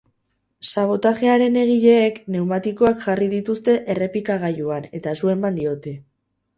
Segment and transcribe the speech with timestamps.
[0.69, 5.99] Sabotajearen egileek pneumatikoak jarri dituzte errepikagailuan eta su eman diote.